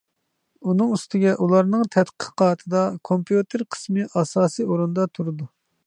ئۇنىڭ 0.71 0.93
ئۈستىگە 0.95 1.33
ئۇلارنىڭ 1.45 1.83
تەتقىقاتىدا 1.97 2.81
كومپيۇتېر 3.11 3.65
قىسمى 3.77 4.09
ئاساسىي 4.11 4.71
ئورۇندا 4.71 5.11
تۇرىدۇ. 5.17 5.49